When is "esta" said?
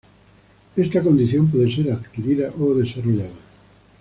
0.75-1.03